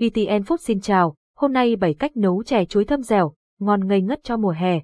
VTN 0.00 0.42
Food 0.42 0.56
xin 0.56 0.80
chào, 0.80 1.14
hôm 1.36 1.52
nay 1.52 1.76
7 1.76 1.94
cách 1.94 2.16
nấu 2.16 2.42
chè 2.42 2.64
chuối 2.64 2.84
thơm 2.84 3.02
dẻo, 3.02 3.32
ngon 3.58 3.88
ngây 3.88 4.02
ngất 4.02 4.24
cho 4.24 4.36
mùa 4.36 4.50
hè. 4.50 4.80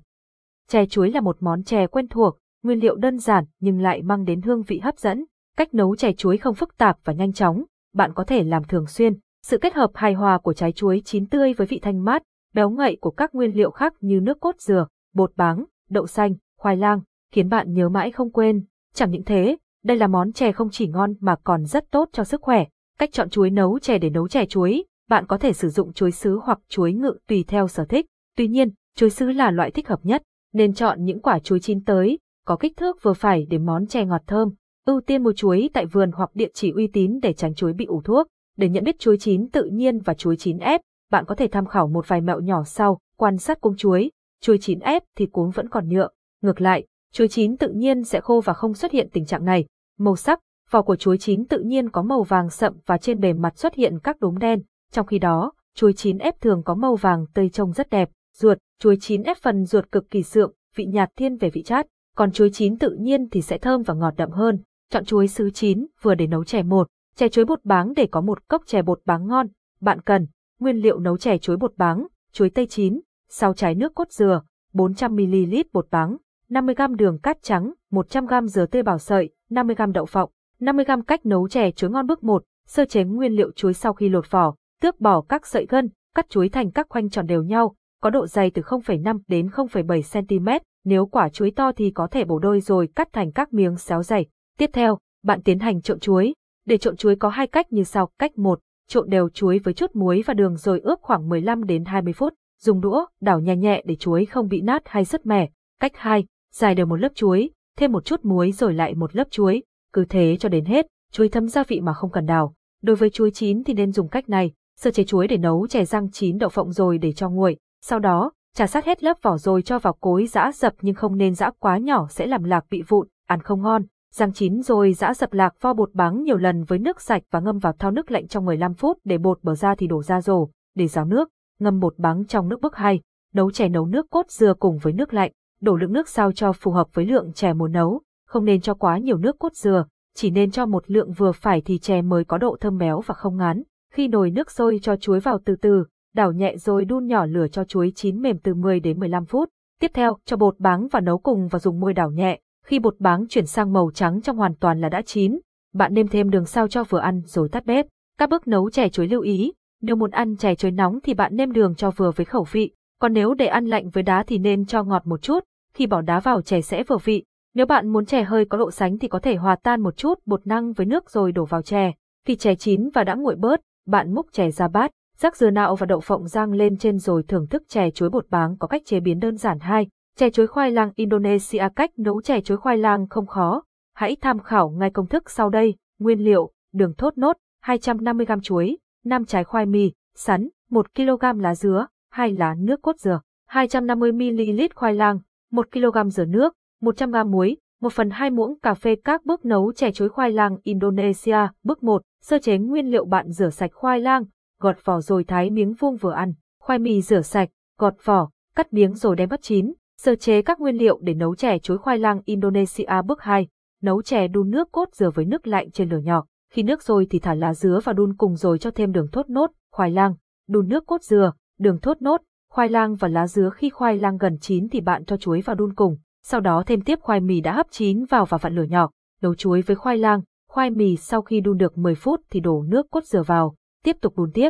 Chè 0.69 0.87
chuối 0.87 1.11
là 1.11 1.21
một 1.21 1.37
món 1.41 1.63
chè 1.63 1.87
quen 1.87 2.09
thuộc, 2.09 2.39
nguyên 2.63 2.79
liệu 2.79 2.97
đơn 2.97 3.19
giản 3.19 3.45
nhưng 3.61 3.81
lại 3.81 4.03
mang 4.03 4.25
đến 4.25 4.43
hương 4.43 4.63
vị 4.63 4.79
hấp 4.79 4.99
dẫn. 4.99 5.25
Cách 5.57 5.75
nấu 5.75 5.97
chè 5.97 6.13
chuối 6.13 6.37
không 6.37 6.55
phức 6.55 6.77
tạp 6.77 6.99
và 7.05 7.13
nhanh 7.13 7.33
chóng, 7.33 7.65
bạn 7.95 8.13
có 8.15 8.25
thể 8.25 8.45
làm 8.45 8.65
thường 8.65 8.87
xuyên. 8.87 9.19
Sự 9.43 9.59
kết 9.59 9.75
hợp 9.75 9.91
hài 9.95 10.15
hòa 10.15 10.39
của 10.39 10.53
trái 10.53 10.73
chuối 10.73 11.03
chín 11.05 11.27
tươi 11.27 11.53
với 11.53 11.67
vị 11.67 11.79
thanh 11.79 12.05
mát, 12.05 12.23
béo 12.55 12.71
ngậy 12.71 12.97
của 13.01 13.11
các 13.11 13.35
nguyên 13.35 13.57
liệu 13.57 13.71
khác 13.71 13.95
như 14.01 14.21
nước 14.21 14.41
cốt 14.41 14.61
dừa, 14.61 14.87
bột 15.15 15.33
báng, 15.37 15.65
đậu 15.91 16.07
xanh, 16.07 16.35
khoai 16.59 16.77
lang, 16.77 17.01
khiến 17.33 17.49
bạn 17.49 17.73
nhớ 17.73 17.89
mãi 17.89 18.11
không 18.11 18.33
quên. 18.33 18.65
Chẳng 18.95 19.11
những 19.11 19.25
thế, 19.25 19.57
đây 19.85 19.97
là 19.97 20.07
món 20.07 20.33
chè 20.33 20.53
không 20.53 20.71
chỉ 20.71 20.89
ngon 20.89 21.15
mà 21.21 21.37
còn 21.45 21.65
rất 21.65 21.91
tốt 21.91 22.09
cho 22.13 22.25
sức 22.25 22.43
khỏe. 22.43 22.65
Cách 22.99 23.13
chọn 23.13 23.31
chuối 23.31 23.51
nấu 23.51 23.79
chè 23.79 23.99
để 23.99 24.11
nấu 24.11 24.29
chè 24.29 24.47
chuối, 24.47 24.85
bạn 25.09 25.27
có 25.27 25.39
thể 25.39 25.53
sử 25.53 25.69
dụng 25.69 25.93
chuối 25.93 26.11
sứ 26.11 26.39
hoặc 26.43 26.59
chuối 26.69 26.93
ngự 26.93 27.19
tùy 27.29 27.45
theo 27.49 27.69
sở 27.69 27.85
thích. 27.85 28.07
Tuy 28.37 28.49
nhiên, 28.49 28.71
chuối 28.97 29.11
sứ 29.11 29.31
là 29.31 29.51
loại 29.51 29.71
thích 29.71 29.89
hợp 29.89 30.01
nhất, 30.03 30.23
nên 30.53 30.75
chọn 30.75 31.05
những 31.05 31.21
quả 31.21 31.39
chuối 31.39 31.61
chín 31.61 31.85
tới, 31.85 32.19
có 32.47 32.57
kích 32.57 32.77
thước 32.77 33.03
vừa 33.03 33.13
phải 33.13 33.47
để 33.51 33.59
món 33.59 33.87
chè 33.87 34.05
ngọt 34.05 34.23
thơm. 34.27 34.49
Ưu 34.87 35.01
tiên 35.01 35.23
mua 35.23 35.33
chuối 35.33 35.71
tại 35.73 35.87
vườn 35.87 36.11
hoặc 36.13 36.31
địa 36.35 36.49
chỉ 36.55 36.71
uy 36.71 36.87
tín 36.87 37.19
để 37.23 37.33
tránh 37.33 37.55
chuối 37.55 37.73
bị 37.73 37.85
ủ 37.85 38.03
thuốc. 38.05 38.27
Để 38.57 38.69
nhận 38.69 38.85
biết 38.85 38.99
chuối 38.99 39.17
chín 39.19 39.51
tự 39.51 39.65
nhiên 39.65 39.99
và 39.99 40.15
chuối 40.15 40.37
chín 40.37 40.59
ép, 40.59 40.81
bạn 41.11 41.25
có 41.25 41.35
thể 41.35 41.49
tham 41.53 41.67
khảo 41.67 41.89
một 41.89 42.09
vài 42.09 42.21
mẹo 42.21 42.41
nhỏ 42.41 42.65
sau, 42.65 42.99
quan 43.17 43.39
sát 43.39 43.61
cuống 43.61 43.77
chuối. 43.77 44.11
Chuối 44.41 44.59
chín 44.61 44.79
ép 44.79 45.03
thì 45.17 45.27
cuống 45.27 45.51
vẫn 45.51 45.69
còn 45.69 45.89
nhựa. 45.89 46.09
Ngược 46.43 46.61
lại, 46.61 46.87
chuối 47.13 47.29
chín 47.29 47.57
tự 47.57 47.69
nhiên 47.69 48.05
sẽ 48.05 48.21
khô 48.21 48.41
và 48.45 48.53
không 48.53 48.75
xuất 48.75 48.93
hiện 48.93 49.09
tình 49.13 49.27
trạng 49.27 49.45
này. 49.45 49.67
Màu 49.99 50.17
sắc, 50.17 50.41
vỏ 50.71 50.83
của 50.83 50.97
chuối 50.97 51.19
chín 51.19 51.45
tự 51.45 51.59
nhiên 51.59 51.91
có 51.91 52.03
màu 52.03 52.23
vàng 52.23 52.51
sậm 52.51 52.75
và 52.87 52.99
trên 52.99 53.21
bề 53.21 53.33
mặt 53.33 53.59
xuất 53.59 53.75
hiện 53.75 53.99
các 54.03 54.21
đốm 54.21 54.39
đen. 54.39 54.63
Trong 54.93 55.07
khi 55.07 55.19
đó, 55.19 55.53
chuối 55.75 55.93
chín 55.93 56.19
ép 56.19 56.41
thường 56.41 56.63
có 56.63 56.75
màu 56.75 56.97
vàng 56.97 57.27
tươi 57.35 57.49
trông 57.49 57.73
rất 57.73 57.91
đẹp. 57.91 58.11
Ruột, 58.37 58.59
chuối 58.81 58.97
chín 59.01 59.23
ép 59.23 59.37
phần 59.37 59.65
ruột 59.65 59.93
cực 59.93 60.11
kỳ 60.11 60.23
sượng, 60.23 60.53
vị 60.77 60.85
nhạt 60.85 61.11
thiên 61.17 61.37
về 61.37 61.51
vị 61.51 61.63
chát, 61.63 61.87
còn 62.17 62.33
chuối 62.33 62.51
chín 62.53 62.79
tự 62.79 62.97
nhiên 63.01 63.29
thì 63.31 63.43
sẽ 63.43 63.59
thơm 63.59 63.83
và 63.83 63.95
ngọt 63.95 64.15
đậm 64.17 64.31
hơn. 64.31 64.63
Chọn 64.91 65.05
chuối 65.05 65.29
sứ 65.29 65.51
chín 65.51 65.87
vừa 66.03 66.15
để 66.15 66.27
nấu 66.27 66.45
chè 66.45 66.63
một, 66.63 66.89
chè 67.17 67.29
chuối 67.29 67.45
bột 67.45 67.65
báng 67.65 67.93
để 67.97 68.07
có 68.11 68.21
một 68.21 68.49
cốc 68.49 68.63
chè 68.67 68.83
bột 68.83 69.01
báng 69.05 69.27
ngon. 69.27 69.47
Bạn 69.81 70.01
cần 70.01 70.27
nguyên 70.59 70.77
liệu 70.77 70.99
nấu 70.99 71.17
chè 71.17 71.39
chuối 71.39 71.57
bột 71.57 71.77
báng, 71.77 72.07
chuối 72.33 72.51
tây 72.51 72.67
chín, 72.67 73.01
6 73.29 73.55
trái 73.55 73.75
nước 73.75 73.95
cốt 73.95 74.11
dừa, 74.11 74.43
400ml 74.73 75.65
bột 75.73 75.87
báng, 75.91 76.17
50g 76.51 76.97
đường 76.97 77.19
cát 77.19 77.43
trắng, 77.43 77.73
100g 77.93 78.47
dừa 78.47 78.67
tươi 78.67 78.83
bảo 78.83 78.99
sợi, 78.99 79.31
50g 79.51 79.93
đậu 79.93 80.07
phộng, 80.07 80.31
50g 80.61 81.03
cách 81.03 81.27
nấu 81.27 81.49
chè 81.49 81.71
chuối 81.71 81.91
ngon 81.91 82.07
bước 82.07 82.25
1, 82.25 82.45
sơ 82.67 82.85
chế 82.85 83.05
nguyên 83.05 83.33
liệu 83.33 83.51
chuối 83.53 83.75
sau 83.75 83.93
khi 83.93 84.09
lột 84.09 84.31
vỏ, 84.31 84.55
tước 84.81 85.01
bỏ 85.01 85.21
các 85.21 85.47
sợi 85.47 85.67
gân, 85.69 85.91
cắt 86.15 86.27
chuối 86.29 86.49
thành 86.49 86.71
các 86.71 86.87
khoanh 86.89 87.11
tròn 87.11 87.27
đều 87.27 87.43
nhau, 87.43 87.75
có 88.03 88.11
độ 88.11 88.27
dày 88.27 88.51
từ 88.51 88.63
0,5 88.63 89.19
đến 89.29 89.47
0,7 89.47 90.23
cm, 90.23 90.49
nếu 90.85 91.07
quả 91.07 91.29
chuối 91.29 91.51
to 91.51 91.73
thì 91.73 91.91
có 91.91 92.07
thể 92.07 92.25
bổ 92.25 92.39
đôi 92.39 92.61
rồi 92.61 92.89
cắt 92.95 93.09
thành 93.13 93.33
các 93.33 93.53
miếng 93.53 93.77
xéo 93.77 94.03
dày. 94.03 94.27
Tiếp 94.59 94.71
theo, 94.73 94.99
bạn 95.25 95.43
tiến 95.43 95.59
hành 95.59 95.83
trộn 95.83 96.01
chuối. 96.01 96.35
Để 96.67 96.79
trộn 96.79 96.97
chuối 96.97 97.17
có 97.17 97.29
hai 97.29 97.47
cách 97.47 97.73
như 97.73 97.85
sau. 97.85 98.09
Cách 98.19 98.39
1, 98.39 98.61
trộn 98.89 99.11
đều 99.11 99.29
chuối 99.29 99.59
với 99.59 99.75
chút 99.75 99.91
muối 99.97 100.23
và 100.27 100.35
đường 100.35 100.57
rồi 100.57 100.81
ướp 100.81 100.99
khoảng 101.03 101.29
15 101.29 101.65
đến 101.65 101.85
20 101.85 102.13
phút. 102.13 102.35
Dùng 102.61 102.81
đũa, 102.81 103.07
đảo 103.21 103.41
nhẹ 103.41 103.57
nhẹ 103.57 103.83
để 103.87 103.97
chuối 103.97 104.27
không 104.27 104.49
bị 104.49 104.61
nát 104.61 104.83
hay 104.85 105.05
sứt 105.05 105.27
mẻ. 105.27 105.49
Cách 105.81 105.93
2, 105.95 106.25
dài 106.53 106.75
đều 106.75 106.87
một 106.87 106.97
lớp 106.97 107.15
chuối, 107.15 107.51
thêm 107.77 107.93
một 107.93 108.05
chút 108.05 108.25
muối 108.25 108.53
rồi 108.53 108.75
lại 108.75 108.95
một 108.95 109.17
lớp 109.17 109.29
chuối. 109.31 109.63
Cứ 109.93 110.05
thế 110.05 110.37
cho 110.41 110.49
đến 110.49 110.65
hết, 110.65 110.87
chuối 111.13 111.29
thấm 111.29 111.49
gia 111.49 111.63
vị 111.65 111.81
mà 111.81 111.93
không 111.93 112.11
cần 112.11 112.27
đảo. 112.27 112.55
Đối 112.83 112.97
với 112.97 113.11
chuối 113.11 113.31
chín 113.31 113.65
thì 113.65 113.75
nên 113.75 113.93
dùng 113.93 114.09
cách 114.09 114.29
này, 114.29 114.53
sơ 114.81 114.91
chế 114.91 115.05
chuối 115.05 115.29
để 115.29 115.37
nấu 115.37 115.67
chè 115.67 115.85
rang 115.85 116.11
chín 116.11 116.39
đậu 116.39 116.49
phộng 116.49 116.73
rồi 116.73 116.99
để 116.99 117.13
cho 117.13 117.31
nguội. 117.31 117.57
Sau 117.83 117.99
đó, 117.99 118.33
trà 118.55 118.67
sát 118.67 118.85
hết 118.85 119.03
lớp 119.05 119.17
vỏ 119.23 119.37
rồi 119.37 119.63
cho 119.63 119.79
vào 119.79 119.93
cối 120.01 120.27
giã 120.27 120.53
dập 120.55 120.73
nhưng 120.81 120.95
không 120.95 121.17
nên 121.17 121.35
giã 121.35 121.51
quá 121.59 121.79
nhỏ 121.79 122.07
sẽ 122.11 122.27
làm 122.27 122.45
lạc 122.45 122.65
bị 122.71 122.83
vụn, 122.83 123.09
ăn 123.27 123.41
không 123.41 123.63
ngon. 123.63 123.83
Rang 124.13 124.33
chín 124.33 124.63
rồi 124.63 124.93
giã 124.93 125.15
dập 125.15 125.33
lạc 125.33 125.55
vo 125.61 125.75
bột 125.75 125.95
báng 125.95 126.23
nhiều 126.23 126.37
lần 126.37 126.65
với 126.65 126.79
nước 126.79 127.01
sạch 127.01 127.23
và 127.31 127.41
ngâm 127.41 127.59
vào 127.59 127.73
thau 127.73 127.91
nước 127.91 128.11
lạnh 128.11 128.29
trong 128.29 128.45
15 128.45 128.75
phút 128.75 128.99
để 129.05 129.19
bột 129.19 129.39
bở 129.43 129.55
ra 129.55 129.75
thì 129.75 129.87
đổ 129.87 130.03
ra 130.03 130.21
rổ, 130.21 130.49
để 130.75 130.87
ráo 130.87 131.05
nước, 131.05 131.29
ngâm 131.59 131.81
bột 131.81 131.99
báng 131.99 132.25
trong 132.25 132.49
nước 132.49 132.61
bước 132.61 132.77
hai. 132.77 133.01
nấu 133.35 133.51
chè 133.51 133.69
nấu 133.69 133.87
nước 133.87 134.07
cốt 134.11 134.31
dừa 134.31 134.55
cùng 134.55 134.79
với 134.79 134.93
nước 134.93 135.15
lạnh, 135.15 135.33
đổ 135.61 135.77
lượng 135.77 135.93
nước 135.93 136.09
sao 136.09 136.33
cho 136.33 136.53
phù 136.53 136.71
hợp 136.71 136.89
với 136.95 137.07
lượng 137.07 137.33
chè 137.33 137.53
muốn 137.53 137.73
nấu, 137.73 138.01
không 138.27 138.45
nên 138.45 138.61
cho 138.61 138.75
quá 138.75 138.99
nhiều 138.99 139.19
nước 139.19 139.39
cốt 139.39 139.53
dừa, 139.55 139.85
chỉ 140.15 140.31
nên 140.31 140.51
cho 140.51 140.67
một 140.67 140.91
lượng 140.91 141.13
vừa 141.13 141.33
phải 141.33 141.61
thì 141.61 141.79
chè 141.79 142.03
mới 142.03 142.25
có 142.25 142.39
độ 142.39 142.57
thơm 142.61 142.79
béo 142.79 143.01
và 143.01 143.15
không 143.15 143.37
ngán. 143.37 143.63
Khi 143.97 144.09
nồi 144.09 144.31
nước 144.31 144.51
sôi 144.51 144.79
cho 144.83 144.97
chuối 144.97 145.21
vào 145.21 145.39
từ 145.45 145.57
từ, 145.57 145.85
đảo 146.15 146.33
nhẹ 146.33 146.57
rồi 146.57 146.85
đun 146.85 147.07
nhỏ 147.07 147.27
lửa 147.27 147.49
cho 147.49 147.65
chuối 147.65 147.93
chín 147.95 148.23
mềm 148.23 148.39
từ 148.39 148.55
10 148.55 148.81
đến 148.81 148.99
15 148.99 149.25
phút. 149.25 149.49
Tiếp 149.81 149.91
theo, 149.95 150.17
cho 150.25 150.37
bột 150.37 150.61
báng 150.61 150.89
và 150.89 151.01
nấu 151.01 151.19
cùng 151.19 151.49
và 151.49 151.59
dùng 151.59 151.81
môi 151.81 151.93
đảo 151.93 152.11
nhẹ. 152.11 152.41
Khi 152.67 152.79
bột 152.79 152.95
báng 152.99 153.27
chuyển 153.29 153.47
sang 153.47 153.73
màu 153.73 153.91
trắng 153.95 154.21
trong 154.23 154.37
hoàn 154.37 154.55
toàn 154.55 154.81
là 154.81 154.89
đã 154.89 155.03
chín, 155.03 155.39
bạn 155.75 155.95
nêm 155.95 156.09
thêm 156.09 156.31
đường 156.31 156.45
sao 156.45 156.69
cho 156.69 156.85
vừa 156.85 156.99
ăn 156.99 157.23
rồi 157.25 157.49
tắt 157.49 157.67
bếp. 157.67 157.87
Các 158.19 158.31
bước 158.31 158.49
nấu 158.49 158.71
chè 158.71 158.89
chuối 158.89 159.09
lưu 159.09 159.21
ý, 159.21 159.53
nếu 159.83 159.97
muốn 159.97 160.11
ăn 160.11 160.37
chè 160.37 160.55
chuối 160.55 160.71
nóng 160.71 160.99
thì 161.03 161.15
bạn 161.15 161.37
nêm 161.37 161.53
đường 161.53 161.75
cho 161.75 161.91
vừa 161.91 162.11
với 162.11 162.25
khẩu 162.25 162.47
vị, 162.53 162.71
còn 163.01 163.13
nếu 163.13 163.35
để 163.35 163.47
ăn 163.47 163.67
lạnh 163.67 163.91
với 163.91 164.03
đá 164.03 164.23
thì 164.27 164.39
nên 164.39 164.67
cho 164.67 164.83
ngọt 164.85 165.07
một 165.07 165.23
chút, 165.23 165.45
khi 165.75 165.87
bỏ 165.87 166.01
đá 166.01 166.21
vào 166.21 166.43
chè 166.43 166.61
sẽ 166.61 166.83
vừa 166.83 166.99
vị. 167.05 167.25
Nếu 167.55 167.67
bạn 167.67 167.89
muốn 167.89 168.07
chè 168.07 168.23
hơi 168.23 168.45
có 168.45 168.59
độ 168.59 168.71
sánh 168.71 168.99
thì 168.99 169.09
có 169.09 169.19
thể 169.19 169.37
hòa 169.37 169.57
tan 169.63 169.81
một 169.81 169.97
chút 169.97 170.19
bột 170.27 170.47
năng 170.47 170.73
với 170.73 170.87
nước 170.87 171.11
rồi 171.11 171.33
đổ 171.33 171.45
vào 171.45 171.63
chè. 171.63 171.93
Khi 172.27 172.37
chè 172.37 172.55
chín 172.55 172.89
và 172.95 173.05
đã 173.05 173.15
nguội 173.15 173.37
bớt, 173.37 173.61
bạn 173.87 174.15
múc 174.15 174.27
chè 174.33 174.51
ra 174.51 174.69
bát, 174.69 174.91
rắc 175.19 175.37
dừa 175.37 175.51
nạo 175.51 175.77
và 175.77 175.87
đậu 175.87 176.01
phộng 176.01 176.29
rang 176.29 176.53
lên 176.53 176.77
trên 176.79 176.99
rồi 176.99 177.23
thưởng 177.29 177.47
thức 177.47 177.63
chè 177.69 177.91
chuối 177.91 178.11
bột 178.11 178.27
báng 178.31 178.57
có 178.59 178.69
cách 178.69 178.83
chế 178.85 179.01
biến 179.01 179.19
đơn 179.19 179.37
giản 179.37 179.59
hai. 179.61 179.87
Chè 180.17 180.31
chuối 180.31 180.47
khoai 180.47 180.71
lang 180.71 180.91
Indonesia 180.95 181.69
cách 181.77 181.91
nấu 181.99 182.23
chè 182.23 182.41
chuối 182.41 182.57
khoai 182.57 182.79
lang 182.79 183.09
không 183.09 183.27
khó. 183.27 183.63
Hãy 183.95 184.17
tham 184.21 184.39
khảo 184.39 184.71
ngay 184.71 184.91
công 184.91 185.07
thức 185.07 185.31
sau 185.31 185.51
đây. 185.51 185.75
Nguyên 185.99 186.21
liệu, 186.21 186.51
đường 186.73 186.95
thốt 186.95 187.19
nốt, 187.19 187.37
250g 187.65 188.41
chuối, 188.41 188.79
5 189.05 189.25
trái 189.25 189.45
khoai 189.45 189.67
mì, 189.67 189.93
sắn, 190.15 190.49
1 190.71 190.95
kg 190.95 191.41
lá 191.41 191.55
dứa, 191.55 191.87
2 192.11 192.33
lá 192.33 192.55
nước 192.59 192.83
cốt 192.83 192.97
dừa, 192.99 193.21
250ml 193.51 194.69
khoai 194.75 194.95
lang, 194.95 195.19
1 195.51 195.73
kg 195.73 196.11
dừa 196.11 196.25
nước, 196.25 196.55
100g 196.83 197.31
muối, 197.31 197.57
1 197.87 197.93
phần 197.93 198.11
2 198.11 198.31
muỗng 198.31 198.59
cà 198.61 198.75
phê 198.75 198.97
các 199.05 199.25
bước 199.25 199.45
nấu 199.45 199.73
chè 199.73 199.93
chuối 199.93 200.09
khoai 200.09 200.33
lang 200.33 200.57
Indonesia. 200.63 201.37
Bước 201.63 201.83
1, 201.83 202.03
sơ 202.23 202.39
chế 202.39 202.59
nguyên 202.59 202.91
liệu 202.91 203.05
bạn 203.05 203.31
rửa 203.31 203.51
sạch 203.51 203.71
khoai 203.75 204.01
lang, 204.01 204.25
gọt 204.61 204.77
vỏ 204.85 205.01
rồi 205.01 205.25
thái 205.25 205.51
miếng 205.51 205.73
vuông 205.73 205.97
vừa 205.97 206.13
ăn. 206.13 206.33
Khoai 206.63 206.79
mì 206.79 207.03
rửa 207.03 207.21
sạch, 207.21 207.49
gọt 207.79 207.95
vỏ, 208.05 208.31
cắt 208.57 208.73
miếng 208.73 208.95
rồi 208.95 209.17
đem 209.17 209.29
bắt 209.29 209.43
chín. 209.43 209.73
Sơ 210.01 210.15
chế 210.15 210.43
các 210.43 210.61
nguyên 210.61 210.77
liệu 210.77 210.99
để 211.03 211.15
nấu 211.15 211.35
chè 211.35 211.59
chuối 211.59 211.79
khoai 211.79 211.99
lang 211.99 212.21
Indonesia 212.25 213.03
bước 213.07 213.23
2. 213.23 213.49
Nấu 213.83 214.03
chè 214.03 214.29
đun 214.29 214.51
nước 214.51 214.73
cốt 214.73 214.89
dừa 214.93 215.11
với 215.11 215.25
nước 215.25 215.47
lạnh 215.47 215.71
trên 215.71 215.89
lửa 215.89 216.01
nhỏ. 216.05 216.25
Khi 216.53 216.63
nước 216.63 216.83
sôi 216.83 217.07
thì 217.11 217.19
thả 217.19 217.35
lá 217.35 217.55
dứa 217.55 217.81
vào 217.85 217.93
đun 217.93 218.17
cùng 218.17 218.37
rồi 218.37 218.59
cho 218.59 218.71
thêm 218.71 218.93
đường 218.93 219.09
thốt 219.13 219.31
nốt, 219.31 219.51
khoai 219.73 219.91
lang, 219.91 220.15
đun 220.49 220.69
nước 220.69 220.87
cốt 220.87 221.03
dừa, 221.03 221.33
đường 221.59 221.81
thốt 221.81 222.03
nốt, 222.03 222.21
khoai 222.51 222.69
lang 222.69 222.95
và 222.95 223.09
lá 223.09 223.27
dứa 223.27 223.51
khi 223.51 223.71
khoai 223.71 223.99
lang 223.99 224.17
gần 224.17 224.39
chín 224.41 224.69
thì 224.69 224.81
bạn 224.81 225.05
cho 225.05 225.17
chuối 225.17 225.41
vào 225.41 225.57
đun 225.57 225.75
cùng. 225.75 225.97
Sau 226.29 226.41
đó 226.41 226.63
thêm 226.67 226.81
tiếp 226.81 227.01
khoai 227.03 227.21
mì 227.21 227.41
đã 227.41 227.53
hấp 227.55 227.67
chín 227.71 228.05
vào 228.05 228.27
và 228.27 228.39
vặn 228.39 228.55
lửa 228.55 228.63
nhỏ. 228.63 228.91
Nấu 229.21 229.35
chuối 229.35 229.63
với 229.63 229.77
khoai 229.77 229.99
lang, 229.99 230.21
khoai 230.49 230.71
mì 230.71 230.97
sau 230.97 231.23
khi 231.23 231.41
đun 231.41 231.59
được 231.59 231.79
10 231.79 231.95
phút 231.95 232.21
thì 232.31 232.41
đổ 232.41 232.63
nước 232.63 232.87
cốt 232.91 233.05
dừa 233.05 233.23
vào, 233.23 233.57
tiếp 233.83 233.97
tục 234.01 234.17
đun 234.17 234.31
tiếp. 234.35 234.49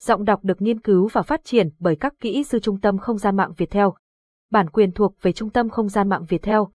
Giọng 0.00 0.24
đọc 0.24 0.40
được 0.44 0.62
nghiên 0.62 0.80
cứu 0.80 1.08
và 1.12 1.22
phát 1.22 1.40
triển 1.44 1.70
bởi 1.78 1.96
các 2.00 2.14
kỹ 2.20 2.44
sư 2.44 2.58
Trung 2.58 2.80
tâm 2.80 2.98
Không 2.98 3.18
gian 3.18 3.36
mạng 3.36 3.52
Việt 3.56 3.70
Theo. 3.70 3.94
Bản 4.50 4.70
quyền 4.70 4.92
thuộc 4.92 5.14
về 5.22 5.32
Trung 5.32 5.50
tâm 5.50 5.68
Không 5.68 5.88
gian 5.88 6.08
mạng 6.08 6.24
Việt 6.28 6.42
Theo. 6.42 6.70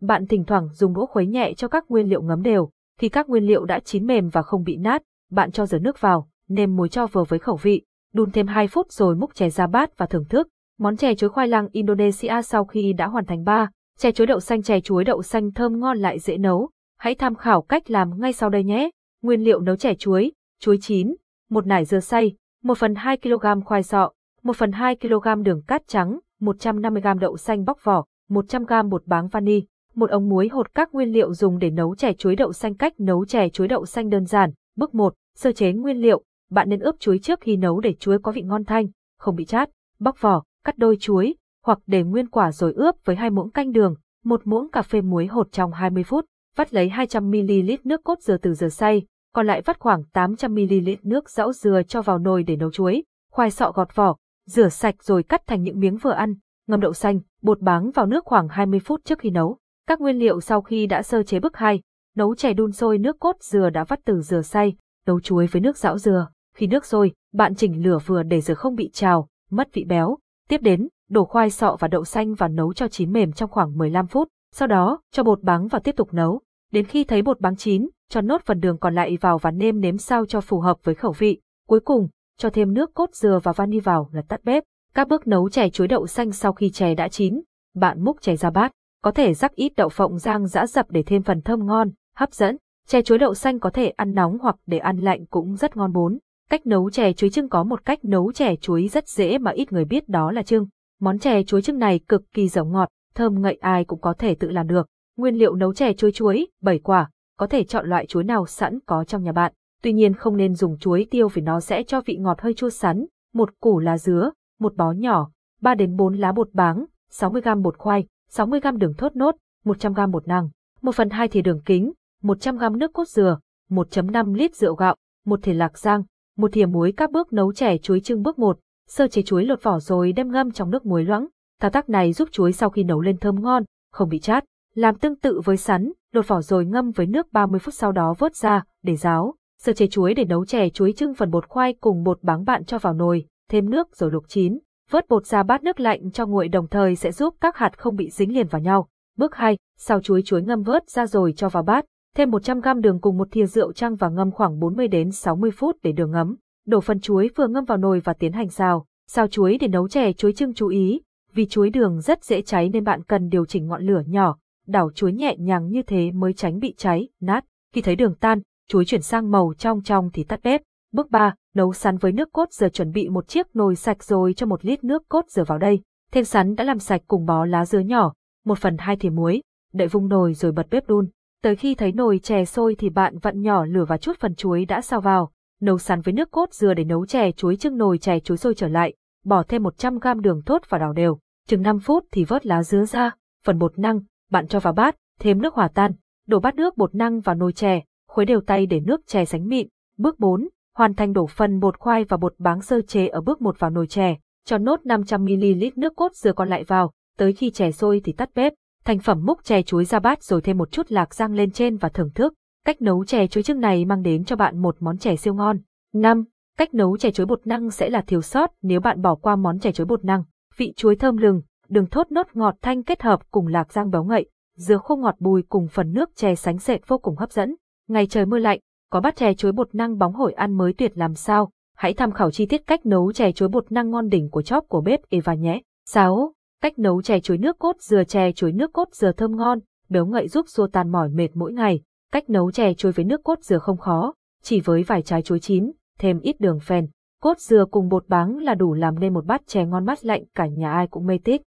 Bạn 0.00 0.26
thỉnh 0.26 0.44
thoảng 0.46 0.68
dùng 0.72 0.94
đũa 0.94 1.06
khuấy 1.06 1.26
nhẹ 1.26 1.52
cho 1.56 1.68
các 1.68 1.84
nguyên 1.88 2.08
liệu 2.08 2.22
ngấm 2.22 2.42
đều. 2.42 2.70
Khi 3.00 3.08
các 3.08 3.28
nguyên 3.28 3.44
liệu 3.44 3.64
đã 3.64 3.80
chín 3.80 4.06
mềm 4.06 4.28
và 4.28 4.42
không 4.42 4.62
bị 4.62 4.76
nát, 4.76 5.02
bạn 5.30 5.50
cho 5.50 5.66
dở 5.66 5.78
nước 5.78 6.00
vào, 6.00 6.28
nêm 6.48 6.76
muối 6.76 6.88
cho 6.88 7.06
vừa 7.06 7.24
với 7.24 7.38
khẩu 7.38 7.56
vị, 7.56 7.82
đun 8.12 8.30
thêm 8.30 8.46
2 8.46 8.68
phút 8.68 8.92
rồi 8.92 9.16
múc 9.16 9.34
chè 9.34 9.50
ra 9.50 9.66
bát 9.66 9.98
và 9.98 10.06
thưởng 10.06 10.24
thức. 10.28 10.48
Món 10.78 10.96
chè 10.96 11.14
chuối 11.14 11.30
khoai 11.30 11.48
lang 11.48 11.68
Indonesia 11.72 12.42
sau 12.44 12.64
khi 12.64 12.92
đã 12.92 13.06
hoàn 13.06 13.26
thành 13.26 13.44
ba, 13.44 13.70
chè 13.98 14.12
chuối 14.12 14.26
đậu 14.26 14.40
xanh 14.40 14.62
chè 14.62 14.80
chuối 14.80 15.04
đậu 15.04 15.22
xanh 15.22 15.52
thơm 15.52 15.80
ngon 15.80 15.98
lại 15.98 16.18
dễ 16.18 16.38
nấu. 16.38 16.70
Hãy 16.98 17.14
tham 17.14 17.34
khảo 17.34 17.62
cách 17.62 17.90
làm 17.90 18.20
ngay 18.20 18.32
sau 18.32 18.50
đây 18.50 18.64
nhé. 18.64 18.90
Nguyên 19.22 19.40
liệu 19.40 19.60
nấu 19.60 19.76
chè 19.76 19.94
chuối, 19.94 20.32
chuối 20.60 20.78
chín, 20.80 21.14
một 21.50 21.66
nải 21.66 21.84
dưa 21.84 22.00
xay, 22.00 22.32
1 22.62 22.78
phần 22.78 22.94
2 22.94 23.16
kg 23.16 23.64
khoai 23.64 23.82
sọ, 23.82 24.10
1 24.42 24.56
phần 24.56 24.72
2 24.72 24.96
kg 24.96 25.42
đường 25.42 25.62
cát 25.66 25.82
trắng, 25.86 26.18
150 26.40 27.02
g 27.02 27.06
đậu 27.20 27.36
xanh 27.36 27.64
bóc 27.64 27.78
vỏ, 27.84 28.04
100 28.28 28.64
g 28.64 28.72
bột 28.90 29.06
báng 29.06 29.28
vani, 29.28 29.62
một 30.00 30.10
ống 30.10 30.28
muối 30.28 30.48
hột 30.48 30.74
các 30.74 30.94
nguyên 30.94 31.12
liệu 31.12 31.34
dùng 31.34 31.58
để 31.58 31.70
nấu 31.70 31.94
chè 31.94 32.12
chuối 32.12 32.36
đậu 32.36 32.52
xanh 32.52 32.74
cách 32.74 33.00
nấu 33.00 33.24
chè 33.24 33.48
chuối 33.48 33.68
đậu 33.68 33.86
xanh 33.86 34.08
đơn 34.08 34.24
giản. 34.24 34.50
Bước 34.76 34.94
1, 34.94 35.14
sơ 35.36 35.52
chế 35.52 35.72
nguyên 35.72 35.96
liệu, 35.96 36.22
bạn 36.50 36.68
nên 36.68 36.80
ướp 36.80 36.94
chuối 37.00 37.18
trước 37.18 37.40
khi 37.40 37.56
nấu 37.56 37.80
để 37.80 37.94
chuối 37.94 38.18
có 38.18 38.32
vị 38.32 38.42
ngon 38.42 38.64
thanh, 38.64 38.86
không 39.18 39.36
bị 39.36 39.44
chát. 39.44 39.70
Bóc 39.98 40.20
vỏ, 40.20 40.42
cắt 40.64 40.78
đôi 40.78 40.96
chuối, 41.00 41.34
hoặc 41.64 41.78
để 41.86 42.02
nguyên 42.02 42.28
quả 42.28 42.52
rồi 42.52 42.72
ướp 42.72 42.94
với 43.04 43.16
hai 43.16 43.30
muỗng 43.30 43.50
canh 43.50 43.72
đường, 43.72 43.94
một 44.24 44.40
muỗng 44.44 44.70
cà 44.70 44.82
phê 44.82 45.00
muối 45.00 45.26
hột 45.26 45.52
trong 45.52 45.72
20 45.72 46.02
phút, 46.02 46.24
vắt 46.56 46.74
lấy 46.74 46.88
200ml 46.88 47.76
nước 47.84 48.00
cốt 48.04 48.20
dừa 48.20 48.36
từ 48.36 48.54
dừa 48.54 48.68
xay, 48.68 49.02
còn 49.34 49.46
lại 49.46 49.62
vắt 49.62 49.78
khoảng 49.78 50.02
800ml 50.12 50.96
nước 51.02 51.30
dão 51.30 51.52
dừa 51.52 51.82
cho 51.88 52.02
vào 52.02 52.18
nồi 52.18 52.42
để 52.42 52.56
nấu 52.56 52.70
chuối, 52.70 53.04
khoai 53.30 53.50
sọ 53.50 53.72
gọt 53.74 53.96
vỏ, 53.96 54.16
rửa 54.46 54.68
sạch 54.68 55.02
rồi 55.02 55.22
cắt 55.22 55.46
thành 55.46 55.62
những 55.62 55.80
miếng 55.80 55.96
vừa 55.96 56.12
ăn, 56.12 56.34
ngâm 56.66 56.80
đậu 56.80 56.92
xanh, 56.92 57.20
bột 57.42 57.60
báng 57.60 57.90
vào 57.90 58.06
nước 58.06 58.24
khoảng 58.24 58.48
20 58.48 58.80
phút 58.80 59.00
trước 59.04 59.18
khi 59.18 59.30
nấu. 59.30 59.59
Các 59.90 60.00
nguyên 60.00 60.18
liệu 60.18 60.40
sau 60.40 60.62
khi 60.62 60.86
đã 60.86 61.02
sơ 61.02 61.22
chế 61.22 61.40
bước 61.40 61.56
2, 61.56 61.80
nấu 62.16 62.34
chè 62.34 62.52
đun 62.52 62.72
sôi 62.72 62.98
nước 62.98 63.16
cốt 63.20 63.36
dừa 63.40 63.70
đã 63.70 63.84
vắt 63.84 64.00
từ 64.04 64.20
dừa 64.20 64.42
xay, 64.42 64.74
nấu 65.06 65.20
chuối 65.20 65.46
với 65.46 65.60
nước 65.60 65.76
dão 65.76 65.98
dừa. 65.98 66.28
Khi 66.56 66.66
nước 66.66 66.84
sôi, 66.84 67.12
bạn 67.34 67.54
chỉnh 67.54 67.82
lửa 67.82 67.98
vừa 68.06 68.22
để 68.22 68.40
dừa 68.40 68.54
không 68.54 68.74
bị 68.74 68.90
trào, 68.92 69.28
mất 69.50 69.68
vị 69.72 69.84
béo. 69.84 70.18
Tiếp 70.48 70.62
đến, 70.62 70.88
đổ 71.08 71.24
khoai 71.24 71.50
sọ 71.50 71.76
và 71.80 71.88
đậu 71.88 72.04
xanh 72.04 72.34
vào 72.34 72.48
nấu 72.48 72.72
cho 72.72 72.88
chín 72.88 73.12
mềm 73.12 73.32
trong 73.32 73.50
khoảng 73.50 73.78
15 73.78 74.06
phút. 74.06 74.28
Sau 74.54 74.68
đó, 74.68 75.00
cho 75.12 75.22
bột 75.22 75.42
báng 75.42 75.68
vào 75.68 75.80
tiếp 75.80 75.96
tục 75.96 76.14
nấu. 76.14 76.40
Đến 76.72 76.84
khi 76.84 77.04
thấy 77.04 77.22
bột 77.22 77.40
báng 77.40 77.56
chín, 77.56 77.88
cho 78.08 78.20
nốt 78.20 78.42
phần 78.44 78.60
đường 78.60 78.78
còn 78.78 78.94
lại 78.94 79.18
vào 79.20 79.38
và 79.38 79.50
nêm 79.50 79.80
nếm 79.80 79.98
sao 79.98 80.26
cho 80.26 80.40
phù 80.40 80.60
hợp 80.60 80.76
với 80.84 80.94
khẩu 80.94 81.12
vị. 81.12 81.40
Cuối 81.68 81.80
cùng, 81.80 82.08
cho 82.38 82.50
thêm 82.50 82.74
nước 82.74 82.94
cốt 82.94 83.14
dừa 83.14 83.40
và 83.42 83.52
vani 83.52 83.80
vào 83.80 84.08
là 84.12 84.22
tắt 84.28 84.40
bếp. 84.44 84.62
Các 84.94 85.08
bước 85.08 85.26
nấu 85.26 85.48
chè 85.48 85.68
chuối 85.68 85.88
đậu 85.88 86.06
xanh 86.06 86.32
sau 86.32 86.52
khi 86.52 86.70
chè 86.70 86.94
đã 86.94 87.08
chín, 87.08 87.40
bạn 87.74 88.04
múc 88.04 88.22
chè 88.22 88.36
ra 88.36 88.50
bát, 88.50 88.72
có 89.02 89.10
thể 89.10 89.34
rắc 89.34 89.54
ít 89.54 89.72
đậu 89.76 89.88
phộng 89.88 90.18
rang 90.18 90.46
giã 90.46 90.66
dập 90.66 90.86
để 90.88 91.02
thêm 91.02 91.22
phần 91.22 91.40
thơm 91.40 91.66
ngon, 91.66 91.90
hấp 92.16 92.32
dẫn. 92.32 92.56
Chè 92.86 93.02
chuối 93.02 93.18
đậu 93.18 93.34
xanh 93.34 93.60
có 93.60 93.70
thể 93.70 93.88
ăn 93.88 94.14
nóng 94.14 94.38
hoặc 94.38 94.56
để 94.66 94.78
ăn 94.78 94.98
lạnh 94.98 95.26
cũng 95.26 95.56
rất 95.56 95.76
ngon 95.76 95.92
bốn. 95.92 96.18
Cách 96.50 96.66
nấu 96.66 96.90
chè 96.90 97.12
chuối 97.12 97.30
trưng 97.30 97.48
có 97.48 97.64
một 97.64 97.84
cách 97.84 98.04
nấu 98.04 98.32
chè 98.32 98.56
chuối 98.56 98.88
rất 98.88 99.08
dễ 99.08 99.38
mà 99.38 99.50
ít 99.50 99.72
người 99.72 99.84
biết 99.84 100.08
đó 100.08 100.32
là 100.32 100.42
trưng. 100.42 100.66
Món 101.00 101.18
chè 101.18 101.42
chuối 101.42 101.62
trưng 101.62 101.78
này 101.78 102.00
cực 102.08 102.22
kỳ 102.32 102.48
dẻo 102.48 102.64
ngọt, 102.64 102.88
thơm 103.14 103.42
ngậy 103.42 103.54
ai 103.60 103.84
cũng 103.84 104.00
có 104.00 104.14
thể 104.18 104.34
tự 104.34 104.50
làm 104.50 104.66
được. 104.66 104.86
Nguyên 105.16 105.34
liệu 105.34 105.54
nấu 105.54 105.74
chè 105.74 105.92
chuối 105.92 106.12
chuối, 106.12 106.48
7 106.62 106.78
quả, 106.78 107.10
có 107.38 107.46
thể 107.46 107.64
chọn 107.64 107.88
loại 107.88 108.06
chuối 108.06 108.24
nào 108.24 108.46
sẵn 108.46 108.78
có 108.86 109.04
trong 109.04 109.22
nhà 109.22 109.32
bạn. 109.32 109.52
Tuy 109.82 109.92
nhiên 109.92 110.14
không 110.14 110.36
nên 110.36 110.54
dùng 110.54 110.78
chuối 110.78 111.06
tiêu 111.10 111.28
vì 111.28 111.42
nó 111.42 111.60
sẽ 111.60 111.82
cho 111.82 112.00
vị 112.00 112.16
ngọt 112.16 112.40
hơi 112.40 112.54
chua 112.54 112.70
sắn, 112.70 113.06
một 113.34 113.60
củ 113.60 113.78
lá 113.78 113.98
dứa, 113.98 114.30
một 114.58 114.76
bó 114.76 114.92
nhỏ, 114.92 115.30
3 115.60 115.74
đến 115.74 115.96
4 115.96 116.14
lá 116.14 116.32
bột 116.32 116.48
báng, 116.52 116.84
60g 117.12 117.62
bột 117.62 117.78
khoai, 117.78 118.06
60g 118.36 118.76
đường 118.78 118.94
thốt 118.98 119.16
nốt, 119.16 119.36
100g 119.64 120.10
bột 120.10 120.28
năng, 120.28 120.48
1 120.82 120.94
phần 120.94 121.10
2 121.10 121.28
thìa 121.28 121.42
đường 121.42 121.60
kính, 121.64 121.92
100g 122.22 122.78
nước 122.78 122.92
cốt 122.92 123.08
dừa, 123.08 123.38
1.5 123.70 124.34
lít 124.34 124.54
rượu 124.54 124.74
gạo, 124.74 124.96
1 125.26 125.40
thìa 125.42 125.54
lạc 125.54 125.78
rang, 125.78 126.02
1 126.36 126.52
thìa 126.52 126.66
muối 126.66 126.92
các 126.96 127.10
bước 127.10 127.32
nấu 127.32 127.52
chè 127.52 127.78
chuối 127.78 128.00
trưng 128.00 128.22
bước 128.22 128.38
1, 128.38 128.58
sơ 128.88 129.08
chế 129.08 129.22
chuối 129.22 129.44
lột 129.44 129.62
vỏ 129.62 129.78
rồi 129.78 130.12
đem 130.12 130.32
ngâm 130.32 130.50
trong 130.50 130.70
nước 130.70 130.86
muối 130.86 131.04
loãng. 131.04 131.26
Thao 131.60 131.70
tác 131.70 131.88
này 131.88 132.12
giúp 132.12 132.28
chuối 132.32 132.52
sau 132.52 132.70
khi 132.70 132.84
nấu 132.84 133.00
lên 133.00 133.16
thơm 133.18 133.42
ngon, 133.42 133.64
không 133.92 134.08
bị 134.08 134.18
chát. 134.18 134.44
Làm 134.74 134.94
tương 134.94 135.16
tự 135.16 135.40
với 135.44 135.56
sắn, 135.56 135.92
lột 136.12 136.28
vỏ 136.28 136.40
rồi 136.40 136.66
ngâm 136.66 136.90
với 136.90 137.06
nước 137.06 137.32
30 137.32 137.60
phút 137.60 137.74
sau 137.74 137.92
đó 137.92 138.14
vớt 138.18 138.36
ra, 138.36 138.62
để 138.82 138.96
ráo. 138.96 139.34
Sơ 139.62 139.72
chế 139.72 139.86
chuối 139.86 140.14
để 140.14 140.24
nấu 140.24 140.44
chè 140.44 140.68
chuối 140.68 140.92
trưng 140.92 141.14
phần 141.14 141.30
bột 141.30 141.48
khoai 141.48 141.72
cùng 141.72 142.02
bột 142.02 142.22
báng 142.22 142.44
bạn 142.44 142.64
cho 142.64 142.78
vào 142.78 142.94
nồi, 142.94 143.26
thêm 143.50 143.70
nước 143.70 143.96
rồi 143.96 144.10
luộc 144.10 144.28
chín. 144.28 144.58
Vớt 144.90 145.08
bột 145.08 145.26
ra 145.26 145.42
bát 145.42 145.62
nước 145.62 145.80
lạnh 145.80 146.10
cho 146.10 146.26
nguội 146.26 146.48
đồng 146.48 146.68
thời 146.68 146.96
sẽ 146.96 147.12
giúp 147.12 147.34
các 147.40 147.56
hạt 147.56 147.78
không 147.78 147.96
bị 147.96 148.10
dính 148.10 148.34
liền 148.34 148.46
vào 148.46 148.62
nhau. 148.62 148.88
Bước 149.16 149.34
2, 149.34 149.56
sau 149.78 150.00
chuối 150.00 150.22
chuối 150.24 150.42
ngâm 150.42 150.62
vớt 150.62 150.90
ra 150.90 151.06
rồi 151.06 151.32
cho 151.36 151.48
vào 151.48 151.62
bát, 151.62 151.84
thêm 152.16 152.30
100g 152.30 152.80
đường 152.80 153.00
cùng 153.00 153.18
một 153.18 153.28
thìa 153.30 153.46
rượu 153.46 153.72
trăng 153.72 153.96
và 153.96 154.08
ngâm 154.08 154.30
khoảng 154.30 154.58
40 154.58 154.88
đến 154.88 155.10
60 155.10 155.50
phút 155.50 155.76
để 155.82 155.92
đường 155.92 156.10
ngấm. 156.10 156.36
Đổ 156.66 156.80
phần 156.80 157.00
chuối 157.00 157.30
vừa 157.36 157.48
ngâm 157.48 157.64
vào 157.64 157.78
nồi 157.78 158.00
và 158.04 158.12
tiến 158.12 158.32
hành 158.32 158.48
xào. 158.48 158.86
Xào 159.08 159.28
chuối 159.28 159.58
để 159.60 159.68
nấu 159.68 159.88
chè 159.88 160.12
chuối 160.12 160.32
trưng 160.32 160.54
chú 160.54 160.68
ý, 160.68 161.00
vì 161.32 161.46
chuối 161.46 161.70
đường 161.70 162.00
rất 162.00 162.24
dễ 162.24 162.42
cháy 162.42 162.68
nên 162.68 162.84
bạn 162.84 163.02
cần 163.02 163.28
điều 163.28 163.46
chỉnh 163.46 163.66
ngọn 163.66 163.82
lửa 163.82 164.02
nhỏ, 164.06 164.36
đảo 164.66 164.90
chuối 164.94 165.12
nhẹ 165.12 165.36
nhàng 165.38 165.68
như 165.68 165.82
thế 165.82 166.10
mới 166.10 166.32
tránh 166.32 166.58
bị 166.58 166.74
cháy, 166.76 167.08
nát. 167.20 167.44
Khi 167.74 167.82
thấy 167.82 167.96
đường 167.96 168.14
tan, 168.14 168.40
chuối 168.68 168.84
chuyển 168.84 169.02
sang 169.02 169.30
màu 169.30 169.52
trong 169.58 169.82
trong 169.82 170.10
thì 170.12 170.24
tắt 170.24 170.40
bếp. 170.42 170.60
Bước 170.92 171.10
3, 171.10 171.34
nấu 171.54 171.72
sắn 171.72 171.96
với 171.96 172.12
nước 172.12 172.32
cốt 172.32 172.52
dừa 172.52 172.68
chuẩn 172.68 172.92
bị 172.92 173.08
một 173.08 173.28
chiếc 173.28 173.56
nồi 173.56 173.76
sạch 173.76 174.04
rồi 174.04 174.32
cho 174.32 174.46
một 174.46 174.64
lít 174.64 174.84
nước 174.84 175.02
cốt 175.08 175.24
dừa 175.28 175.44
vào 175.44 175.58
đây. 175.58 175.80
Thêm 176.12 176.24
sắn 176.24 176.54
đã 176.54 176.64
làm 176.64 176.78
sạch 176.78 177.02
cùng 177.06 177.24
bó 177.24 177.44
lá 177.44 177.64
dứa 177.64 177.78
nhỏ, 177.78 178.12
một 178.44 178.58
phần 178.58 178.76
hai 178.78 178.96
thìa 178.96 179.10
muối, 179.10 179.42
đậy 179.72 179.88
vung 179.88 180.08
nồi 180.08 180.34
rồi 180.34 180.52
bật 180.52 180.66
bếp 180.70 180.88
đun. 180.88 181.08
Tới 181.42 181.56
khi 181.56 181.74
thấy 181.74 181.92
nồi 181.92 182.20
chè 182.22 182.44
sôi 182.44 182.74
thì 182.74 182.90
bạn 182.90 183.18
vặn 183.18 183.40
nhỏ 183.40 183.64
lửa 183.64 183.84
và 183.84 183.96
chút 183.96 184.16
phần 184.20 184.34
chuối 184.34 184.64
đã 184.64 184.80
sao 184.80 185.00
vào. 185.00 185.30
Nấu 185.60 185.78
sắn 185.78 186.00
với 186.00 186.14
nước 186.14 186.30
cốt 186.30 186.52
dừa 186.52 186.74
để 186.74 186.84
nấu 186.84 187.06
chè 187.06 187.32
chuối 187.32 187.56
trưng 187.56 187.76
nồi 187.76 187.98
chè 187.98 188.20
chuối 188.20 188.36
sôi 188.36 188.54
trở 188.54 188.68
lại, 188.68 188.94
bỏ 189.24 189.42
thêm 189.42 189.62
100g 189.62 190.20
đường 190.20 190.42
thốt 190.46 190.62
và 190.68 190.78
đảo 190.78 190.92
đều. 190.92 191.18
Chừng 191.48 191.62
5 191.62 191.80
phút 191.80 192.04
thì 192.12 192.24
vớt 192.24 192.46
lá 192.46 192.62
dứa 192.62 192.84
ra, 192.84 193.10
phần 193.44 193.58
bột 193.58 193.78
năng, 193.78 194.00
bạn 194.30 194.48
cho 194.48 194.60
vào 194.60 194.72
bát, 194.72 194.96
thêm 195.20 195.42
nước 195.42 195.54
hòa 195.54 195.68
tan, 195.74 195.92
đổ 196.26 196.40
bát 196.40 196.54
nước 196.54 196.76
bột 196.76 196.94
năng 196.94 197.20
vào 197.20 197.34
nồi 197.34 197.52
chè, 197.52 197.82
khuấy 198.08 198.26
đều 198.26 198.40
tay 198.40 198.66
để 198.66 198.80
nước 198.80 199.00
chè 199.06 199.24
sánh 199.24 199.48
mịn. 199.48 199.68
Bước 199.98 200.18
4, 200.18 200.48
hoàn 200.80 200.94
thành 200.94 201.12
đổ 201.12 201.26
phần 201.26 201.60
bột 201.60 201.78
khoai 201.78 202.04
và 202.04 202.16
bột 202.16 202.34
báng 202.38 202.62
sơ 202.62 202.80
chế 202.80 203.06
ở 203.06 203.20
bước 203.20 203.42
1 203.42 203.58
vào 203.58 203.70
nồi 203.70 203.86
chè, 203.86 204.16
cho 204.44 204.58
nốt 204.58 204.80
500ml 204.84 205.70
nước 205.76 205.92
cốt 205.96 206.12
dừa 206.14 206.32
còn 206.32 206.48
lại 206.48 206.64
vào, 206.64 206.90
tới 207.18 207.32
khi 207.32 207.50
chè 207.50 207.70
sôi 207.70 208.00
thì 208.04 208.12
tắt 208.12 208.30
bếp. 208.34 208.52
Thành 208.84 208.98
phẩm 208.98 209.24
múc 209.26 209.44
chè 209.44 209.62
chuối 209.62 209.84
ra 209.84 209.98
bát 209.98 210.22
rồi 210.22 210.40
thêm 210.40 210.58
một 210.58 210.72
chút 210.72 210.92
lạc 210.92 211.14
rang 211.14 211.34
lên 211.34 211.50
trên 211.50 211.76
và 211.76 211.88
thưởng 211.88 212.10
thức. 212.14 212.34
Cách 212.66 212.82
nấu 212.82 213.04
chè 213.04 213.26
chuối 213.26 213.42
trưng 213.42 213.60
này 213.60 213.84
mang 213.84 214.02
đến 214.02 214.24
cho 214.24 214.36
bạn 214.36 214.58
một 214.58 214.76
món 214.80 214.98
chè 214.98 215.16
siêu 215.16 215.34
ngon. 215.34 215.58
5. 215.94 216.24
Cách 216.58 216.74
nấu 216.74 216.96
chè 216.96 217.10
chuối 217.10 217.26
bột 217.26 217.46
năng 217.46 217.70
sẽ 217.70 217.90
là 217.90 218.00
thiếu 218.00 218.22
sót 218.22 218.50
nếu 218.62 218.80
bạn 218.80 219.02
bỏ 219.02 219.14
qua 219.14 219.36
món 219.36 219.58
chè 219.58 219.72
chuối 219.72 219.86
bột 219.86 220.04
năng. 220.04 220.22
Vị 220.56 220.72
chuối 220.76 220.96
thơm 220.96 221.16
lừng, 221.16 221.42
đường 221.68 221.86
thốt 221.86 222.12
nốt 222.12 222.26
ngọt 222.34 222.54
thanh 222.62 222.82
kết 222.82 223.02
hợp 223.02 223.30
cùng 223.30 223.46
lạc 223.46 223.72
rang 223.72 223.90
béo 223.90 224.04
ngậy, 224.04 224.26
dừa 224.56 224.76
khô 224.76 224.96
ngọt 224.96 225.14
bùi 225.18 225.42
cùng 225.48 225.68
phần 225.68 225.92
nước 225.92 226.10
chè 226.16 226.34
sánh 226.34 226.58
sệt 226.58 226.80
vô 226.86 226.98
cùng 226.98 227.16
hấp 227.16 227.32
dẫn. 227.32 227.54
Ngày 227.88 228.06
trời 228.06 228.26
mưa 228.26 228.38
lạnh, 228.38 228.60
có 228.90 229.00
bát 229.00 229.16
chè 229.16 229.34
chuối 229.34 229.52
bột 229.52 229.74
năng 229.74 229.98
bóng 229.98 230.12
hổi 230.12 230.32
ăn 230.32 230.52
mới 230.52 230.72
tuyệt 230.72 230.92
làm 230.94 231.14
sao. 231.14 231.50
Hãy 231.76 231.94
tham 231.94 232.12
khảo 232.12 232.30
chi 232.30 232.46
tiết 232.46 232.66
cách 232.66 232.86
nấu 232.86 233.12
chè 233.12 233.32
chuối 233.32 233.48
bột 233.48 233.72
năng 233.72 233.90
ngon 233.90 234.08
đỉnh 234.08 234.30
của 234.30 234.42
chóp 234.42 234.64
của 234.68 234.80
bếp 234.80 235.00
Eva 235.08 235.34
nhé. 235.34 235.60
6. 235.86 236.32
Cách 236.62 236.78
nấu 236.78 237.02
chè 237.02 237.20
chuối 237.20 237.38
nước 237.38 237.58
cốt 237.58 237.76
dừa 237.80 238.04
chè 238.04 238.32
chuối 238.32 238.52
nước 238.52 238.72
cốt 238.72 238.88
dừa 238.92 239.12
thơm 239.12 239.36
ngon, 239.36 239.58
béo 239.88 240.06
ngậy 240.06 240.28
giúp 240.28 240.46
xua 240.48 240.66
tan 240.66 240.92
mỏi 240.92 241.08
mệt 241.08 241.28
mỗi 241.34 241.52
ngày. 241.52 241.80
Cách 242.12 242.30
nấu 242.30 242.50
chè 242.50 242.74
chuối 242.74 242.92
với 242.92 243.04
nước 243.04 243.20
cốt 243.24 243.38
dừa 243.42 243.58
không 243.58 243.76
khó, 243.76 244.14
chỉ 244.42 244.60
với 244.60 244.82
vài 244.82 245.02
trái 245.02 245.22
chuối 245.22 245.40
chín, 245.40 245.72
thêm 245.98 246.20
ít 246.20 246.40
đường 246.40 246.60
phèn, 246.60 246.86
cốt 247.22 247.38
dừa 247.38 247.64
cùng 247.70 247.88
bột 247.88 248.08
báng 248.08 248.36
là 248.36 248.54
đủ 248.54 248.74
làm 248.74 248.98
nên 248.98 249.14
một 249.14 249.26
bát 249.26 249.42
chè 249.46 249.64
ngon 249.64 249.84
mát 249.84 250.04
lạnh 250.04 250.24
cả 250.34 250.46
nhà 250.46 250.72
ai 250.72 250.86
cũng 250.86 251.06
mê 251.06 251.18
tít. 251.24 251.40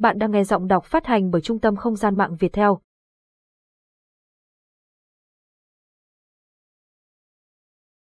Bạn 0.00 0.18
đang 0.18 0.30
nghe 0.30 0.44
giọng 0.44 0.66
đọc 0.66 0.84
phát 0.84 1.06
hành 1.06 1.30
bởi 1.30 1.40
Trung 1.40 1.58
tâm 1.58 1.76
Không 1.76 1.96
gian 1.96 2.16
mạng 2.16 2.36
Việt 2.36 2.52
Theo. 2.52 2.80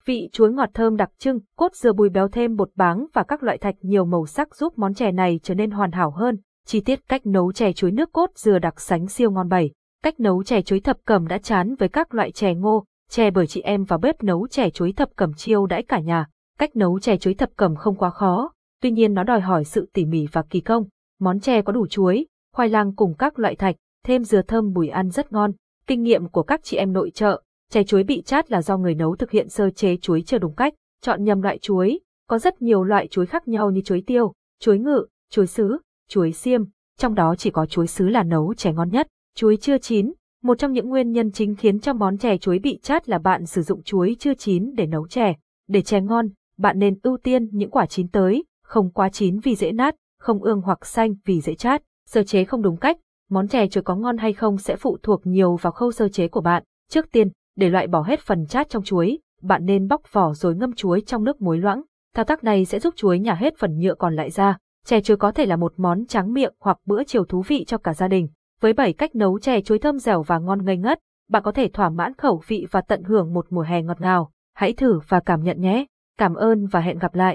Vị 0.04 0.28
chuối 0.32 0.52
ngọt 0.52 0.68
thơm 0.74 0.96
đặc 0.96 1.10
trưng, 1.18 1.38
cốt 1.56 1.74
dừa 1.74 1.92
bùi 1.92 2.08
béo 2.08 2.28
thêm 2.28 2.56
bột 2.56 2.70
báng 2.74 3.06
và 3.12 3.22
các 3.22 3.42
loại 3.42 3.58
thạch 3.58 3.74
nhiều 3.80 4.04
màu 4.04 4.26
sắc 4.26 4.54
giúp 4.54 4.72
món 4.76 4.94
chè 4.94 5.12
này 5.12 5.40
trở 5.42 5.54
nên 5.54 5.70
hoàn 5.70 5.92
hảo 5.92 6.10
hơn. 6.10 6.38
Chi 6.66 6.80
tiết 6.80 7.08
cách 7.08 7.26
nấu 7.26 7.52
chè 7.52 7.72
chuối 7.72 7.90
nước 7.90 8.12
cốt 8.12 8.30
dừa 8.34 8.58
đặc 8.58 8.80
sánh 8.80 9.08
siêu 9.08 9.30
ngon 9.30 9.48
bảy. 9.48 9.70
Cách 10.02 10.20
nấu 10.20 10.42
chè 10.42 10.62
chuối 10.62 10.80
thập 10.80 10.96
cẩm 11.04 11.26
đã 11.26 11.38
chán 11.38 11.74
với 11.74 11.88
các 11.88 12.14
loại 12.14 12.32
chè 12.32 12.54
ngô, 12.54 12.84
chè 13.10 13.30
bởi 13.30 13.46
chị 13.46 13.60
em 13.60 13.84
vào 13.84 13.98
bếp 13.98 14.22
nấu 14.22 14.48
chè 14.48 14.70
chuối 14.70 14.92
thập 14.92 15.08
cẩm 15.16 15.32
chiêu 15.34 15.66
đãi 15.66 15.82
cả 15.82 16.00
nhà. 16.00 16.26
Cách 16.58 16.76
nấu 16.76 17.00
chè 17.00 17.16
chuối 17.16 17.34
thập 17.34 17.50
cẩm 17.56 17.76
không 17.76 17.96
quá 17.96 18.10
khó, 18.10 18.52
tuy 18.82 18.90
nhiên 18.90 19.14
nó 19.14 19.22
đòi 19.22 19.40
hỏi 19.40 19.64
sự 19.64 19.90
tỉ 19.92 20.04
mỉ 20.04 20.26
và 20.32 20.42
kỳ 20.50 20.60
công. 20.60 20.84
Món 21.20 21.40
chè 21.40 21.62
có 21.62 21.72
đủ 21.72 21.86
chuối, 21.86 22.26
khoai 22.52 22.68
lang 22.68 22.92
cùng 22.96 23.14
các 23.14 23.38
loại 23.38 23.56
thạch, 23.56 23.76
thêm 24.04 24.24
dừa 24.24 24.42
thơm 24.42 24.72
bùi 24.72 24.88
ăn 24.88 25.10
rất 25.10 25.32
ngon. 25.32 25.52
Kinh 25.86 26.02
nghiệm 26.02 26.28
của 26.28 26.42
các 26.42 26.60
chị 26.62 26.76
em 26.76 26.92
nội 26.92 27.10
trợ, 27.10 27.42
chè 27.70 27.84
chuối 27.84 28.02
bị 28.02 28.22
chát 28.22 28.50
là 28.50 28.62
do 28.62 28.76
người 28.76 28.94
nấu 28.94 29.16
thực 29.16 29.30
hiện 29.30 29.48
sơ 29.48 29.70
chế 29.70 29.96
chuối 29.96 30.22
chưa 30.26 30.38
đúng 30.38 30.54
cách, 30.54 30.74
chọn 31.02 31.24
nhầm 31.24 31.42
loại 31.42 31.58
chuối. 31.58 32.00
Có 32.28 32.38
rất 32.38 32.62
nhiều 32.62 32.84
loại 32.84 33.06
chuối 33.06 33.26
khác 33.26 33.48
nhau 33.48 33.70
như 33.70 33.80
chuối 33.80 34.02
tiêu, 34.06 34.32
chuối 34.60 34.78
ngự, 34.78 35.06
chuối 35.30 35.46
sứ, 35.46 35.78
chuối 36.08 36.32
xiêm, 36.32 36.64
trong 36.98 37.14
đó 37.14 37.34
chỉ 37.38 37.50
có 37.50 37.66
chuối 37.66 37.86
sứ 37.86 38.08
là 38.08 38.22
nấu 38.22 38.54
chè 38.54 38.72
ngon 38.72 38.90
nhất. 38.90 39.06
Chuối 39.36 39.56
chưa 39.60 39.78
chín, 39.78 40.12
một 40.42 40.58
trong 40.58 40.72
những 40.72 40.88
nguyên 40.88 41.12
nhân 41.12 41.32
chính 41.32 41.54
khiến 41.54 41.80
cho 41.80 41.92
món 41.92 42.18
chè 42.18 42.38
chuối 42.38 42.58
bị 42.58 42.78
chát 42.82 43.08
là 43.08 43.18
bạn 43.18 43.46
sử 43.46 43.62
dụng 43.62 43.82
chuối 43.82 44.16
chưa 44.18 44.34
chín 44.34 44.74
để 44.76 44.86
nấu 44.86 45.08
chè. 45.08 45.34
Để 45.68 45.82
chè 45.82 46.00
ngon, 46.00 46.28
bạn 46.58 46.78
nên 46.78 46.98
ưu 47.02 47.16
tiên 47.16 47.48
những 47.52 47.70
quả 47.70 47.86
chín 47.86 48.08
tới, 48.08 48.44
không 48.62 48.90
quá 48.90 49.08
chín 49.08 49.38
vì 49.38 49.54
dễ 49.54 49.72
nát, 49.72 49.94
không 50.26 50.42
ương 50.42 50.60
hoặc 50.60 50.86
xanh 50.86 51.14
vì 51.24 51.40
dễ 51.40 51.54
chát. 51.54 51.82
Sơ 52.06 52.22
chế 52.22 52.44
không 52.44 52.62
đúng 52.62 52.76
cách, 52.76 52.96
món 53.30 53.48
chè 53.48 53.68
chuối 53.68 53.82
có 53.82 53.96
ngon 53.96 54.16
hay 54.16 54.32
không 54.32 54.58
sẽ 54.58 54.76
phụ 54.76 54.98
thuộc 55.02 55.26
nhiều 55.26 55.56
vào 55.56 55.72
khâu 55.72 55.92
sơ 55.92 56.08
chế 56.08 56.28
của 56.28 56.40
bạn. 56.40 56.62
Trước 56.90 57.12
tiên, 57.12 57.28
để 57.56 57.68
loại 57.68 57.86
bỏ 57.86 58.02
hết 58.02 58.20
phần 58.20 58.46
chát 58.46 58.68
trong 58.68 58.82
chuối, 58.82 59.18
bạn 59.42 59.64
nên 59.64 59.88
bóc 59.88 60.00
vỏ 60.12 60.32
rồi 60.32 60.54
ngâm 60.54 60.72
chuối 60.72 61.02
trong 61.06 61.24
nước 61.24 61.42
muối 61.42 61.58
loãng. 61.58 61.82
Thao 62.14 62.24
tác 62.24 62.44
này 62.44 62.64
sẽ 62.64 62.78
giúp 62.78 62.94
chuối 62.96 63.18
nhả 63.18 63.34
hết 63.34 63.54
phần 63.58 63.78
nhựa 63.78 63.94
còn 63.94 64.16
lại 64.16 64.30
ra. 64.30 64.58
Chè 64.86 65.00
chuối 65.00 65.16
có 65.16 65.32
thể 65.32 65.46
là 65.46 65.56
một 65.56 65.72
món 65.76 66.06
tráng 66.06 66.32
miệng 66.32 66.54
hoặc 66.60 66.78
bữa 66.86 67.04
chiều 67.04 67.24
thú 67.24 67.42
vị 67.48 67.64
cho 67.64 67.78
cả 67.78 67.94
gia 67.94 68.08
đình. 68.08 68.28
Với 68.60 68.72
7 68.72 68.92
cách 68.92 69.14
nấu 69.14 69.38
chè 69.38 69.60
chuối 69.60 69.78
thơm 69.78 69.98
dẻo 69.98 70.22
và 70.22 70.38
ngon 70.38 70.64
ngây 70.64 70.76
ngất, 70.76 70.98
bạn 71.30 71.42
có 71.42 71.52
thể 71.52 71.68
thỏa 71.68 71.88
mãn 71.88 72.14
khẩu 72.14 72.42
vị 72.46 72.66
và 72.70 72.80
tận 72.80 73.02
hưởng 73.02 73.34
một 73.34 73.46
mùa 73.50 73.62
hè 73.62 73.82
ngọt 73.82 74.00
ngào. 74.00 74.30
Hãy 74.54 74.72
thử 74.72 75.00
và 75.08 75.20
cảm 75.20 75.42
nhận 75.42 75.60
nhé! 75.60 75.86
Cảm 76.18 76.34
ơn 76.34 76.66
và 76.66 76.80
hẹn 76.80 76.98
gặp 76.98 77.14
lại. 77.14 77.34